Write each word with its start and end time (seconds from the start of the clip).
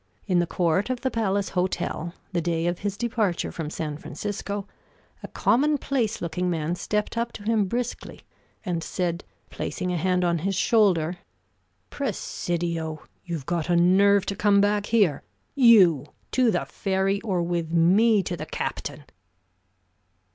In 0.25 0.39
the 0.39 0.47
court 0.47 0.89
of 0.89 1.01
the 1.01 1.11
Palace 1.11 1.49
Hotel, 1.49 2.15
the 2.33 2.41
day 2.41 2.65
of 2.65 2.79
his 2.79 2.97
departure 2.97 3.51
from 3.51 3.69
San 3.69 3.97
Francisco, 3.99 4.67
a 5.21 5.27
commonplace 5.27 6.23
looking 6.23 6.49
man 6.49 6.73
stepped 6.73 7.19
up 7.19 7.31
to 7.33 7.43
him 7.43 7.65
briskly, 7.65 8.21
and 8.65 8.83
said, 8.83 9.23
placing 9.51 9.91
a 9.91 9.97
hand 9.97 10.23
on 10.23 10.39
his 10.39 10.55
shoulder: 10.55 11.17
"Presidio, 11.91 13.03
you've 13.25 13.45
got 13.45 13.69
a 13.69 13.75
nerve 13.75 14.25
to 14.25 14.35
come 14.35 14.59
back 14.59 14.87
here. 14.87 15.21
You, 15.53 16.07
to 16.31 16.49
the 16.49 16.65
ferry; 16.65 17.21
or 17.21 17.43
with 17.43 17.71
me 17.71 18.23
to 18.23 18.35
the 18.35 18.47
captain!" 18.47 19.03